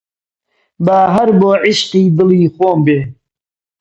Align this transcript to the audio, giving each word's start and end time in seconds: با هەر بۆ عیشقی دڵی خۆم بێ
با 0.85 0.99
هەر 1.15 1.29
بۆ 1.39 1.51
عیشقی 1.65 2.03
دڵی 2.17 2.43
خۆم 2.55 2.77
بێ 2.85 2.99